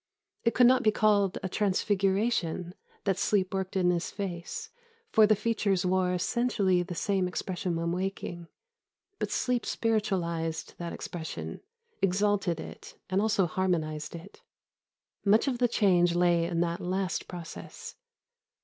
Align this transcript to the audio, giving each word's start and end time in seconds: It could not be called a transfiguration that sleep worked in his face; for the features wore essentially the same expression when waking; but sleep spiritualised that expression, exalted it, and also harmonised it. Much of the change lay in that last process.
It 0.43 0.55
could 0.55 0.65
not 0.65 0.81
be 0.81 0.89
called 0.89 1.37
a 1.43 1.47
transfiguration 1.47 2.73
that 3.03 3.19
sleep 3.19 3.53
worked 3.53 3.75
in 3.77 3.91
his 3.91 4.09
face; 4.09 4.71
for 5.11 5.27
the 5.27 5.35
features 5.35 5.85
wore 5.85 6.11
essentially 6.11 6.81
the 6.81 6.95
same 6.95 7.27
expression 7.27 7.75
when 7.75 7.91
waking; 7.91 8.47
but 9.19 9.29
sleep 9.29 9.63
spiritualised 9.63 10.73
that 10.79 10.91
expression, 10.91 11.61
exalted 12.01 12.59
it, 12.59 12.97
and 13.11 13.21
also 13.21 13.45
harmonised 13.45 14.15
it. 14.15 14.41
Much 15.23 15.47
of 15.47 15.59
the 15.59 15.67
change 15.67 16.15
lay 16.15 16.45
in 16.45 16.61
that 16.61 16.81
last 16.81 17.27
process. 17.27 17.95